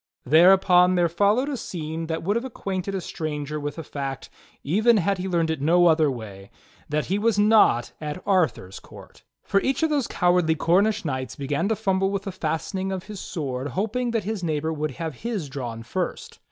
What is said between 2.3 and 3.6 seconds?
have acquainted 74 THE STORY OF KING ARTHUR a stranger